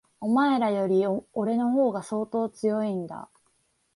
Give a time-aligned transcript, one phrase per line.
[0.19, 1.03] お前らより、
[1.33, 3.29] 俺の方が相当強いんだ。